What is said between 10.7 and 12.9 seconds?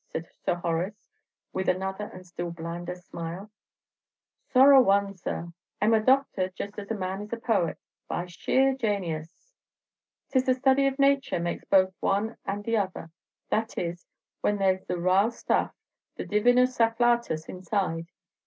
of nature makes both one and the